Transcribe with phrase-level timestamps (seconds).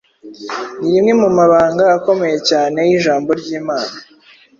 [0.79, 3.95] ni rimwe mu mabanga akomeye cyane y’ijambo ry’Imana.